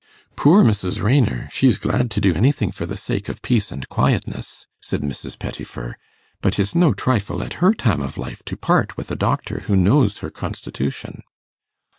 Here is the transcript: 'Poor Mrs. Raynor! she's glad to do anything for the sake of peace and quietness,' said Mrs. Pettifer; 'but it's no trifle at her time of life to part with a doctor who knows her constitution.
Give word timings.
'Poor 0.35 0.63
Mrs. 0.63 0.99
Raynor! 0.99 1.47
she's 1.51 1.77
glad 1.77 2.09
to 2.09 2.19
do 2.19 2.33
anything 2.33 2.71
for 2.71 2.87
the 2.87 2.97
sake 2.97 3.29
of 3.29 3.43
peace 3.43 3.71
and 3.71 3.87
quietness,' 3.87 4.65
said 4.81 5.01
Mrs. 5.03 5.37
Pettifer; 5.37 5.95
'but 6.41 6.57
it's 6.57 6.73
no 6.73 6.91
trifle 6.95 7.43
at 7.43 7.61
her 7.61 7.71
time 7.75 8.01
of 8.01 8.17
life 8.17 8.41
to 8.45 8.57
part 8.57 8.97
with 8.97 9.11
a 9.11 9.15
doctor 9.15 9.59
who 9.67 9.75
knows 9.75 10.17
her 10.21 10.31
constitution. 10.31 11.21